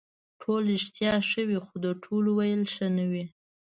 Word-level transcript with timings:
ټول 0.41 0.61
رښتیا 0.73 1.13
ښه 1.29 1.41
وي 1.47 1.59
خو 1.65 1.75
د 1.85 1.87
ټولو 2.03 2.29
ویل 2.37 2.61
ښه 2.73 2.87
نه 2.97 3.05
وي. 3.11 3.23